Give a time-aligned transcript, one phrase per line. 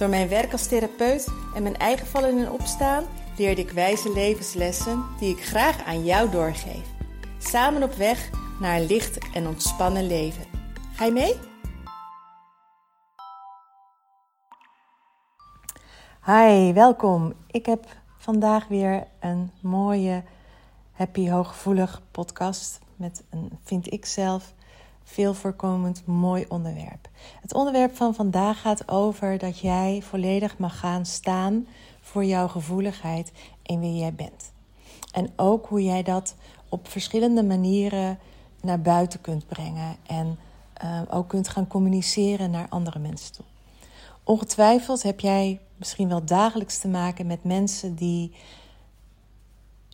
[0.00, 3.04] Door mijn werk als therapeut en mijn eigen vallen en opstaan
[3.36, 6.86] leerde ik wijze levenslessen die ik graag aan jou doorgeef.
[7.38, 10.44] Samen op weg naar een licht en ontspannen leven.
[10.94, 11.34] Ga je mee?
[16.24, 17.32] Hi, welkom.
[17.50, 20.22] Ik heb vandaag weer een mooie,
[20.92, 24.54] happy, hooggevoelig podcast met een, vind ik zelf,
[25.12, 27.08] veel voorkomend mooi onderwerp.
[27.40, 31.66] Het onderwerp van vandaag gaat over dat jij volledig mag gaan staan
[32.00, 34.52] voor jouw gevoeligheid en wie jij bent.
[35.12, 36.34] En ook hoe jij dat
[36.68, 38.18] op verschillende manieren
[38.60, 40.38] naar buiten kunt brengen en
[40.84, 43.44] uh, ook kunt gaan communiceren naar andere mensen toe.
[44.24, 48.32] Ongetwijfeld heb jij misschien wel dagelijks te maken met mensen die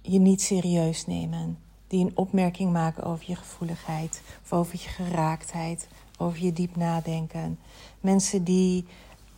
[0.03, 5.89] je niet serieus nemen, die een opmerking maken over je gevoeligheid of over je geraaktheid,
[6.19, 7.59] over je diep nadenken.
[8.01, 8.85] Mensen die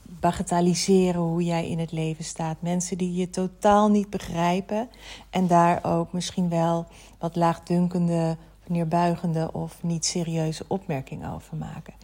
[0.02, 2.56] bagatelliseren hoe jij in het leven staat.
[2.60, 4.88] Mensen die je totaal niet begrijpen
[5.30, 6.86] en daar ook misschien wel
[7.18, 11.94] wat laagdunkende, neerbuigende of niet serieuze opmerkingen over maken.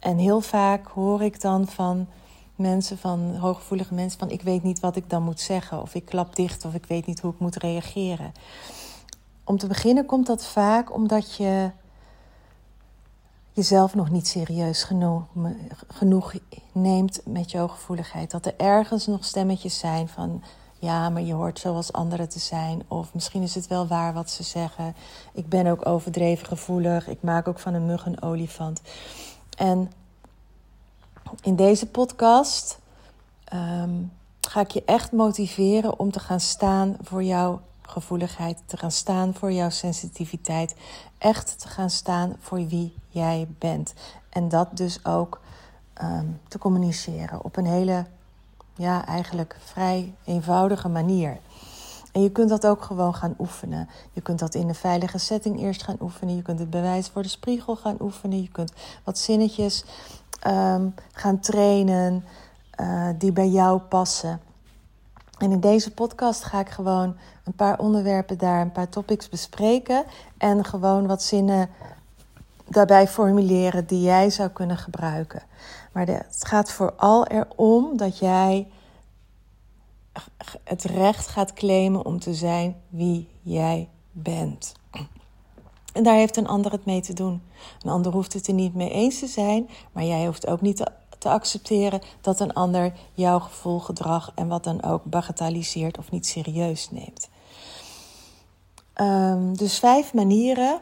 [0.00, 2.06] En heel vaak hoor ik dan van
[2.56, 6.04] mensen, van hooggevoelige mensen, van ik weet niet wat ik dan moet zeggen, of ik
[6.04, 8.32] klap dicht, of ik weet niet hoe ik moet reageren.
[9.50, 11.70] Om te beginnen komt dat vaak omdat je
[13.52, 14.88] jezelf nog niet serieus
[15.88, 16.34] genoeg,
[16.72, 18.30] neemt met je hooggevoeligheid.
[18.30, 20.42] Dat er ergens nog stemmetjes zijn van
[20.78, 22.82] ja, maar je hoort zoals anderen te zijn.
[22.88, 24.94] Of misschien is het wel waar wat ze zeggen.
[25.32, 27.08] Ik ben ook overdreven gevoelig.
[27.08, 28.80] Ik maak ook van een mug een olifant.
[29.56, 29.92] En
[31.42, 32.78] in deze podcast
[33.44, 33.94] ehm,
[34.40, 37.60] ga ik je echt motiveren om te gaan staan voor jouw
[37.90, 40.74] gevoeligheid, te gaan staan voor jouw sensitiviteit,
[41.18, 43.94] echt te gaan staan voor wie jij bent.
[44.28, 45.40] En dat dus ook
[45.94, 48.06] ehm, te communiceren op een hele,
[48.74, 51.38] ja, eigenlijk vrij eenvoudige manier.
[52.12, 53.88] En je kunt dat ook gewoon gaan oefenen.
[54.12, 56.36] Je kunt dat in een veilige setting eerst gaan oefenen.
[56.36, 58.42] Je kunt het bewijs voor de spiegel gaan oefenen.
[58.42, 58.72] Je kunt
[59.04, 59.84] wat zinnetjes
[60.40, 62.24] Ehm, gaan trainen
[62.80, 64.40] uh, die bij jou passen.
[65.40, 70.04] En in deze podcast ga ik gewoon een paar onderwerpen daar, een paar topics bespreken.
[70.38, 71.70] En gewoon wat zinnen
[72.68, 75.42] daarbij formuleren die jij zou kunnen gebruiken.
[75.92, 78.68] Maar het gaat vooral erom dat jij
[80.64, 84.72] het recht gaat claimen om te zijn wie jij bent.
[85.92, 87.42] En daar heeft een ander het mee te doen.
[87.82, 90.90] Een ander hoeft het er niet mee eens te zijn, maar jij hoeft ook niet
[91.20, 96.10] te, te accepteren dat een ander jouw gevoel, gedrag en wat dan ook bagatelliseert of
[96.10, 97.28] niet serieus neemt.
[99.00, 100.80] Um, dus vijf manieren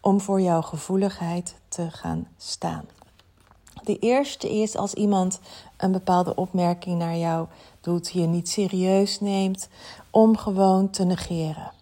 [0.00, 2.84] om voor jouw gevoeligheid te gaan staan.
[3.82, 5.40] De eerste is als iemand
[5.76, 7.46] een bepaalde opmerking naar jou
[7.80, 9.68] doet, je niet serieus neemt,
[10.10, 11.72] om gewoon te negeren.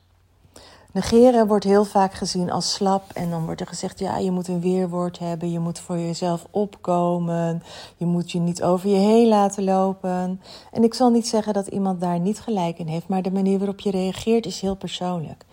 [0.93, 3.13] Negeren wordt heel vaak gezien als slap.
[3.13, 5.51] En dan wordt er gezegd: ja, je moet een weerwoord hebben.
[5.51, 7.63] Je moet voor jezelf opkomen.
[7.97, 10.41] Je moet je niet over je heen laten lopen.
[10.73, 13.09] En ik zal niet zeggen dat iemand daar niet gelijk in heeft.
[13.09, 15.45] Maar de manier waarop je reageert is heel persoonlijk.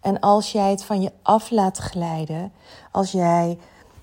[0.00, 2.52] En als jij het van je af laat glijden.
[2.90, 3.58] Als jij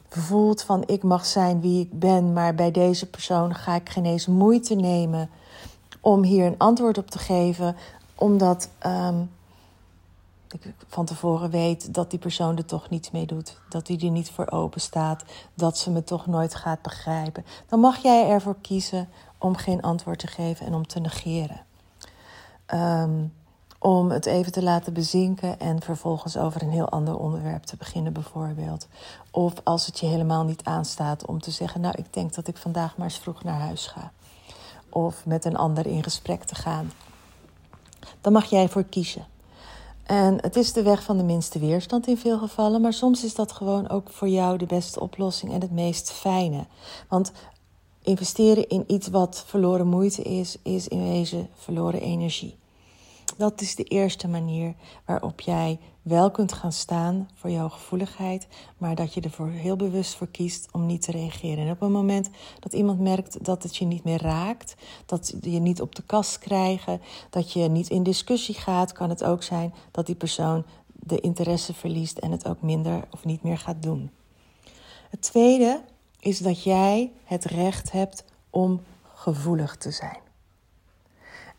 [0.09, 2.33] voelt van ik mag zijn wie ik ben.
[2.33, 5.29] Maar bij deze persoon ga ik geen eens moeite nemen
[6.01, 7.75] om hier een antwoord op te geven.
[8.15, 8.69] Omdat.
[8.85, 9.29] Um,
[10.53, 13.57] ik van tevoren weet dat die persoon er toch niets mee doet.
[13.69, 15.23] Dat hij er niet voor open staat.
[15.53, 17.45] Dat ze me toch nooit gaat begrijpen.
[17.67, 21.61] Dan mag jij ervoor kiezen om geen antwoord te geven en om te negeren.
[22.65, 23.25] Ehm,
[23.79, 28.13] om het even te laten bezinken en vervolgens over een heel ander onderwerp te beginnen,
[28.13, 28.87] bijvoorbeeld.
[29.31, 32.57] Of als het je helemaal niet aanstaat om te zeggen: Nou, ik denk dat ik
[32.57, 34.11] vandaag maar eens vroeg naar huis ga.
[34.89, 36.91] Of met een ander in gesprek te gaan.
[38.21, 39.25] Dan mag jij voor kiezen.
[40.09, 43.35] En het is de weg van de minste weerstand in veel gevallen, maar soms is
[43.35, 46.65] dat gewoon ook voor jou de beste oplossing en het meest fijne.
[47.09, 47.31] Want
[48.03, 52.57] investeren in iets wat verloren moeite is, is in wezen verloren energie.
[53.39, 54.75] Dat is de eerste manier
[55.05, 58.47] waarop jij wel kunt gaan staan voor jouw gevoeligheid,
[58.77, 61.65] maar dat je ervoor heel bewust voor kiest om niet te reageren.
[61.65, 64.75] En op het moment dat iemand merkt dat het je niet meer raakt,
[65.05, 66.87] dat je niet op de kast krijgt,
[67.29, 71.73] dat je niet in discussie gaat, kan het ook zijn dat die persoon de interesse
[71.73, 74.11] verliest en het ook minder of niet meer gaat doen.
[75.09, 75.81] Het tweede
[76.19, 78.81] is dat jij het recht hebt om
[79.13, 80.28] gevoelig te zijn.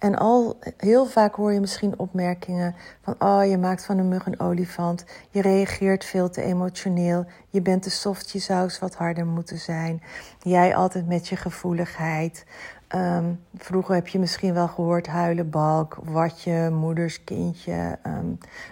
[0.01, 4.27] En al heel vaak hoor je misschien opmerkingen van: oh, je maakt van een mug
[4.27, 5.05] een olifant.
[5.31, 7.27] Je reageert veel te emotioneel.
[7.49, 10.03] Je bent te soft, je zou wat harder moeten zijn.
[10.43, 12.45] Jij altijd met je gevoeligheid.
[12.89, 17.99] Ehm, vroeger heb je misschien wel gehoord huilen balk, watje, moeders kindje.
[18.03, 18.27] Ehm,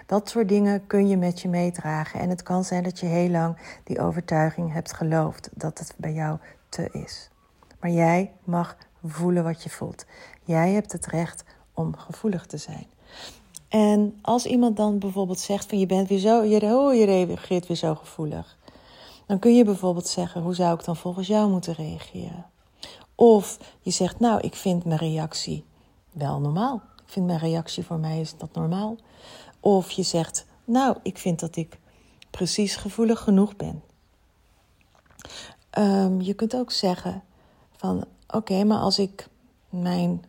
[0.05, 2.19] dat soort dingen kun je met je meedragen.
[2.19, 6.13] En het kan zijn dat je heel lang die overtuiging hebt geloofd dat het bij
[6.13, 6.37] jou
[6.69, 7.29] te is.
[7.79, 10.05] Maar jij mag voelen wat je voelt.
[10.49, 11.43] Jij hebt het recht
[11.73, 12.87] om gevoelig te zijn.
[13.67, 17.67] En als iemand dan bijvoorbeeld zegt van je bent weer zo, je, oh, je reageert
[17.67, 18.57] weer zo gevoelig.
[19.25, 22.45] Dan kun je bijvoorbeeld zeggen, hoe zou ik dan volgens jou moeten reageren?
[23.15, 25.65] Of je zegt, nou, ik vind mijn reactie
[26.11, 26.81] wel normaal.
[27.05, 28.95] Ik vind mijn reactie voor mij is dat normaal.
[29.59, 31.79] Of je zegt, nou, ik vind dat ik
[32.29, 33.83] precies gevoelig genoeg ben.
[35.69, 37.23] Ehm, je kunt ook zeggen
[37.75, 39.27] van, oké, maar als ik
[39.69, 40.23] mijn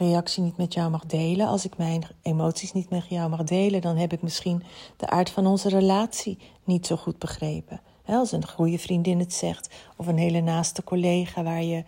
[0.00, 3.80] reactie niet met jou mag delen, als ik mijn emoties niet met jou mag delen,
[3.80, 4.62] dan heb ik misschien
[4.96, 7.80] de aard van onze relatie niet zo goed begrepen.
[8.06, 11.84] Als een goede vriendin het zegt, of een hele naaste collega waar je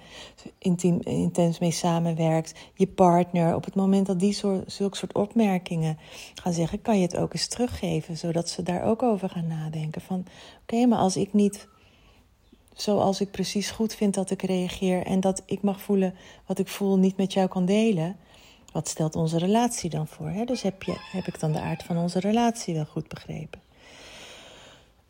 [0.58, 3.54] intiem, intens mee samenwerkt, je partner.
[3.54, 5.98] Op het moment dat die soort, zulke soort opmerkingen
[6.34, 10.00] gaan zeggen, kan je het ook eens teruggeven, zodat ze daar ook over gaan nadenken.
[10.00, 10.24] Van
[10.62, 11.68] oké, maar als ik niet
[12.74, 16.14] zoals ik precies goed vind dat ik reageer en dat ik mag voelen
[16.46, 18.16] wat ik voel niet met jou kan delen,
[18.72, 20.28] wat stelt onze relatie dan voor?
[20.28, 20.44] Hè?
[20.44, 23.60] Dus heb, je, heb ik dan de aard van onze relatie wel goed begrepen?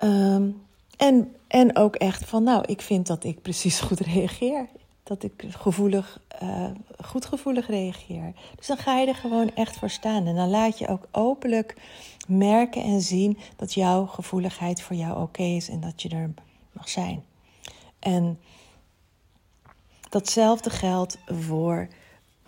[0.04, 0.62] Um,
[0.96, 4.68] en, en ook echt van, nou, ik vind dat ik precies goed reageer.
[5.02, 6.70] Dat ik gevoelig, uh,
[7.04, 8.32] goed gevoelig reageer.
[8.56, 10.26] Dus dan ga je er gewoon echt voor staan.
[10.26, 11.76] En dan laat je ook openlijk
[12.26, 16.30] merken en zien dat jouw gevoeligheid voor jou oké is en dat je er
[16.72, 17.24] mag zijn.
[18.02, 18.38] En
[20.08, 21.88] datzelfde geldt voor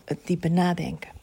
[0.04, 1.14] het diepe nadenken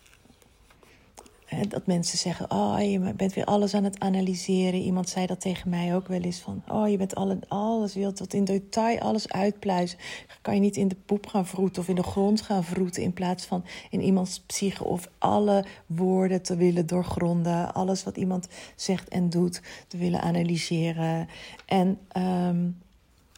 [1.68, 4.80] dat mensen zeggen, oh, je bent weer alles aan het analyseren.
[4.80, 8.16] Iemand zei dat tegen mij ook wel eens van, oh, je bent alle, alles, wilt
[8.16, 9.98] tot in detail alles uitpluizen.
[10.42, 13.14] Kan je niet in de poep gaan vroeten of in de grond gaan vroeten in
[13.14, 19.10] plaats van in iemands psyche of alle woorden te willen doorgronden, alles wat iemand zegt
[19.10, 21.28] en doet te willen analyseren.
[21.66, 22.81] En um,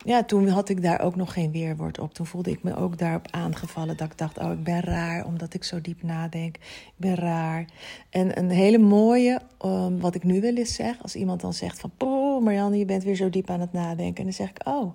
[0.03, 2.13] ja, toen had ik daar ook nog geen weerwoord op.
[2.13, 3.97] Toen voelde ik me ook daarop aangevallen.
[3.97, 6.55] Dat ik dacht, oh, ik ben raar omdat ik zo diep nadenk.
[6.55, 7.65] Ik ben raar.
[8.09, 11.79] En een hele mooie, um, wat ik nu wel eens zeg, als iemand dan zegt
[11.79, 11.91] van...
[11.97, 14.17] Oh, Marianne, je bent weer zo diep aan het nadenken.
[14.17, 14.93] En dan zeg ik, oh,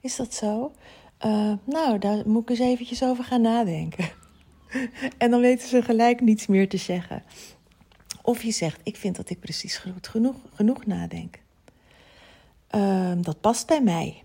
[0.00, 0.72] is dat zo?
[1.26, 4.08] Uh, nou, daar moet ik eens eventjes over gaan nadenken.
[5.18, 7.22] en dan weten ze gelijk niets meer te zeggen.
[8.22, 11.38] Of je zegt, ik vind dat ik precies genoeg, genoeg nadenk.
[12.74, 14.22] Uh, dat past bij mij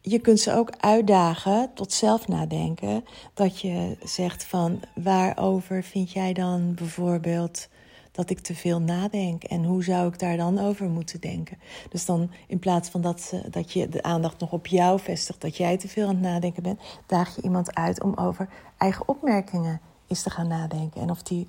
[0.00, 3.04] je kunt ze ook uitdagen tot zelf nadenken.
[3.34, 7.68] Dat je zegt van waarover vind jij dan bijvoorbeeld
[8.12, 11.58] dat ik te veel nadenk en hoe zou ik daar dan over moeten denken?
[11.90, 15.56] Dus dan in plaats van dat, dat je de aandacht nog op jou vestigt, dat
[15.56, 18.48] jij te veel aan het nadenken bent, daag je iemand uit om over
[18.78, 21.48] eigen opmerkingen eens te gaan nadenken en of die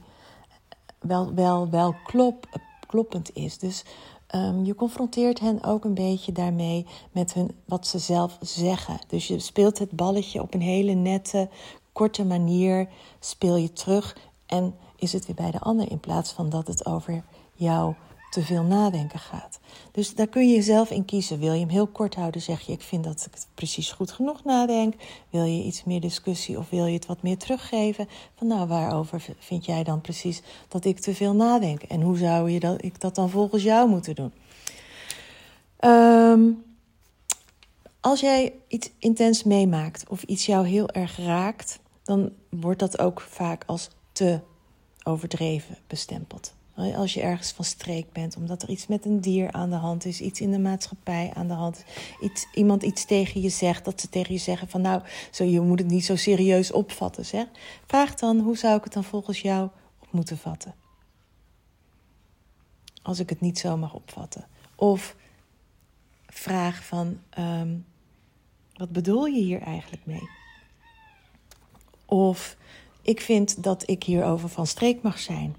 [0.99, 3.57] wel, wel, wel klop, kloppend is.
[3.57, 3.83] Dus
[4.35, 8.99] Um, je confronteert hen ook een beetje daarmee met hun, wat ze zelf zeggen.
[9.07, 11.49] Dus je speelt het balletje op een hele nette,
[11.91, 12.87] korte manier,
[13.19, 16.85] speel je terug en is het weer bij de ander in plaats van dat het
[16.85, 17.93] over jou
[18.29, 19.59] te veel nadenken gaat.
[19.91, 21.39] Dus daar kun je jezelf in kiezen.
[21.39, 24.43] Wil je hem heel kort houden, zeg je: Ik vind dat ik precies goed genoeg
[24.43, 24.93] nadenk.
[25.29, 28.07] Wil je iets meer discussie of wil je het wat meer teruggeven?
[28.35, 31.81] Van nou, waarover vind jij dan precies dat ik te veel nadenk?
[31.83, 34.31] En hoe zou je dat, ik dat dan volgens jou moeten doen?
[35.79, 36.63] Um,
[37.99, 43.21] als jij iets intens meemaakt of iets jou heel erg raakt, dan wordt dat ook
[43.21, 44.39] vaak als te
[45.03, 46.53] overdreven bestempeld.
[46.79, 50.05] Als je ergens van streek bent, omdat er iets met een dier aan de hand
[50.05, 51.83] is, iets in de maatschappij aan de hand is,
[52.21, 55.61] iets, iemand iets tegen je zegt, dat ze tegen je zeggen van nou, zo, je
[55.61, 57.25] moet het niet zo serieus opvatten.
[57.25, 57.45] Zeg.
[57.85, 59.69] Vraag dan, hoe zou ik het dan volgens jou
[59.99, 60.73] op moeten vatten?
[63.01, 64.47] Als ik het niet zo mag opvatten.
[64.75, 65.15] Of
[66.25, 67.85] vraag van, um,
[68.73, 70.29] wat bedoel je hier eigenlijk mee?
[72.05, 72.57] Of
[73.01, 75.55] ik vind dat ik hierover van streek mag zijn.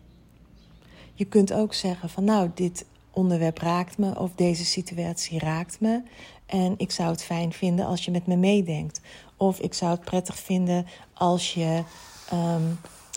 [1.20, 6.02] Je kunt ook zeggen van nou, dit onderwerp raakt me of deze situatie raakt me.
[6.46, 9.00] En ik zou het fijn vinden als je met me meedenkt.
[9.36, 11.82] Of ik zou het prettig vinden als je
[12.28, 12.62] ehm,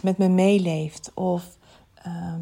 [0.01, 1.11] met me meeleeft.
[1.13, 1.57] Of
[1.93, 2.41] ehm,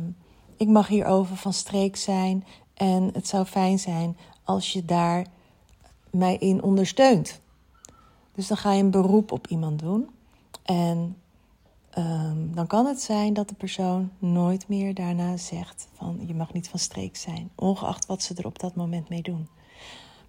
[0.58, 2.46] ik mag hierover van streek zijn.
[2.74, 5.26] En het zou fijn zijn als je daar
[6.12, 7.40] mij in ondersteunt.
[8.36, 10.10] Dus dan ga je een beroep op iemand doen.
[10.64, 11.21] En
[11.98, 16.54] um, dan kan het zijn dat de persoon nooit meer daarna zegt van je mag
[16.54, 19.48] niet van streek zijn, ongeacht wat ze er op dat moment mee doen.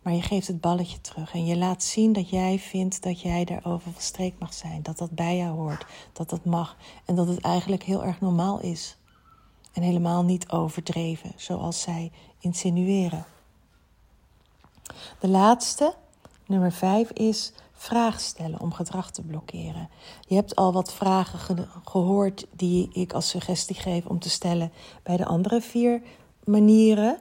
[0.03, 3.45] Maar je geeft het balletje terug en je laat zien dat jij vindt dat jij
[3.45, 7.29] daarover van streek mag zijn, dat dat bij jou hoort, dat dat mag en dat
[7.29, 8.97] het eigenlijk heel erg normaal is.
[9.73, 13.25] En helemaal niet overdreven, zoals zij insinueren.
[15.21, 15.95] De laatste,
[16.47, 17.53] nummer vijf, is
[17.83, 19.89] vragen stellen om gedrag te blokkeren.
[20.21, 24.73] Je hebt al wat vragen gehoord die ik als suggestie geef om te stellen
[25.03, 26.03] bij de andere vier
[26.45, 27.19] manieren.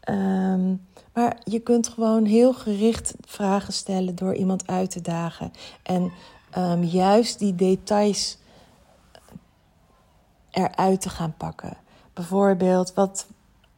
[0.00, 0.74] Ehm,
[1.12, 5.52] maar je kunt gewoon heel gericht vragen stellen door iemand uit te dagen.
[5.82, 6.12] En
[6.58, 8.38] um, juist die details
[10.50, 11.76] eruit te gaan pakken.
[12.12, 13.26] Bijvoorbeeld, wat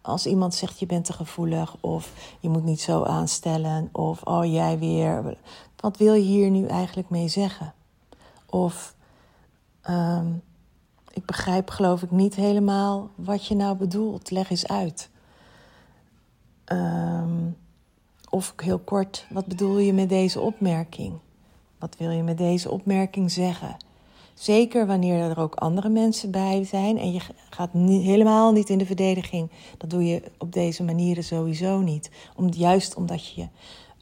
[0.01, 4.45] als iemand zegt je bent te gevoelig of je moet niet zo aanstellen of oh
[4.53, 5.37] jij weer.
[5.87, 7.75] Wat wil je hier nu eigenlijk mee zeggen?
[8.47, 8.95] Of
[9.91, 10.43] um,
[11.13, 14.31] ik begrijp geloof ik niet helemaal wat je nou bedoelt.
[14.31, 15.11] Leg eens uit.
[16.73, 17.57] Um,
[18.31, 21.19] of heel kort, wat bedoel je met deze opmerking?
[21.79, 23.77] Wat wil je met deze opmerking zeggen?
[24.35, 28.87] Zeker wanneer er ook andere mensen bij zijn en je gaat helemaal niet in de
[28.87, 29.51] verdediging.
[29.79, 32.11] Dat doe je op deze manieren sowieso niet.
[32.37, 33.49] Om, juist omdat je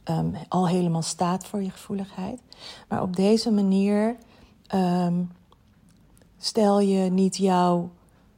[0.09, 2.39] um, al helemaal staat voor je gevoeligheid.
[2.89, 4.15] Maar op deze manier
[4.73, 5.31] um,
[6.37, 7.89] stel je niet jouw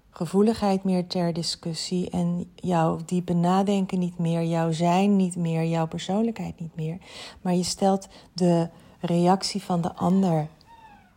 [0.09, 5.87] gevoeligheid meer ter discussie en jouw diepe nadenken niet meer, jouw zijn niet meer, jouw
[5.87, 6.97] persoonlijkheid niet meer.
[7.41, 8.69] Maar je stelt de
[8.99, 10.47] reactie van de ander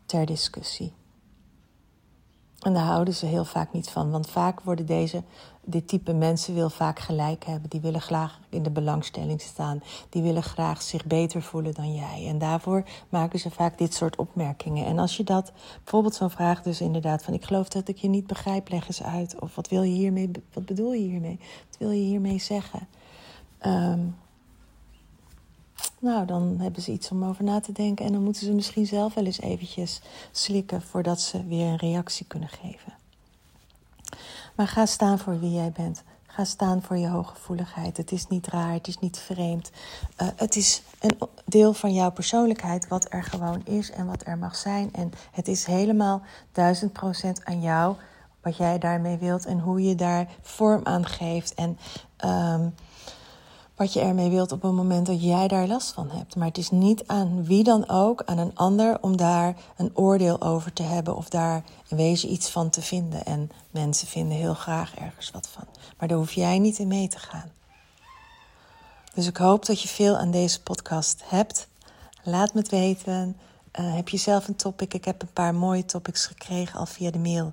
[0.07, 0.93] ter discussie.
[2.61, 5.23] En daar houden ze heel vaak niet van, want vaak worden deze,
[5.65, 7.71] dit type mensen wil vaak gelijk hebben.
[7.71, 9.83] Die willen graag in de belangstelling staan.
[10.09, 12.27] Die willen graag zich beter voelen dan jij.
[12.27, 14.87] En daarvoor maken ze vaak dit soort opmerkingen.
[14.87, 15.53] En als je dat,
[15.83, 17.35] bijvoorbeeld zo'n vraag dus inderdaad van...
[17.35, 19.41] ik geloof dat ik je niet begrijp, leg eens uit.
[19.41, 21.39] Of wat wil je hiermee, wat bedoel je hiermee?
[21.69, 22.89] Wat wil je hiermee zeggen?
[23.67, 24.17] Um,
[26.01, 28.87] nou, dan hebben ze iets om over na te denken en dan moeten ze misschien
[28.87, 32.93] zelf wel eens eventjes slikken voordat ze weer een reactie kunnen geven.
[34.55, 36.03] Maar ga staan voor wie jij bent.
[36.27, 37.97] Ga staan voor je hooggevoeligheid.
[37.97, 39.71] Het is niet raar, het is niet vreemd.
[40.23, 44.39] Uh, het is een deel van jouw persoonlijkheid wat er gewoon is en wat er
[44.39, 44.93] mag zijn.
[44.93, 47.97] En het is helemaal duizend procent aan jou
[48.41, 51.55] wat jij daarmee wilt en hoe je daar vorm aan geeft.
[51.55, 51.79] En
[52.25, 52.75] um,
[53.81, 56.37] wat je ermee wilt op het moment dat jij daar last van hebt.
[56.37, 60.43] Maar het is niet aan wie dan ook, aan een ander, om daar een oordeel
[60.43, 63.25] over te hebben of daar in wezen iets van te vinden.
[63.25, 65.65] En mensen vinden heel graag ergens wat van.
[65.99, 67.51] Maar daar hoef jij niet in mee te gaan.
[69.15, 71.69] Dus ik hoop dat je veel aan deze podcast hebt.
[72.23, 73.37] Laat me het weten.
[73.81, 74.95] Uh, heb je zelf een topic?
[74.95, 77.53] Ik heb een paar mooie topics gekregen al via de mail.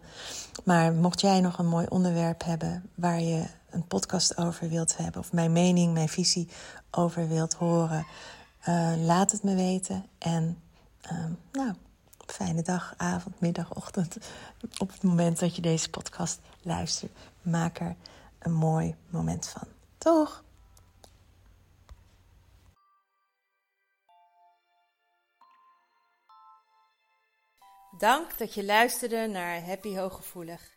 [0.63, 5.21] Maar mocht jij nog een mooi onderwerp hebben waar je een podcast over wilt hebben,
[5.21, 6.47] of mijn mening, mijn visie
[6.91, 8.05] over wilt horen,
[8.67, 10.05] uh, laat het me weten.
[10.17, 10.61] En
[11.11, 11.73] uh, nou,
[12.25, 14.17] fijne dag, avond, middag, ochtend.
[14.77, 17.95] Op het moment dat je deze podcast luistert, maak er
[18.39, 19.67] een mooi moment van.
[19.97, 20.43] Toch?
[27.97, 30.76] Dank dat je luisterde naar Happy Hooggevoelig.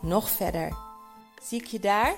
[0.00, 0.76] nog verder.
[1.42, 2.14] Zie ik je daar?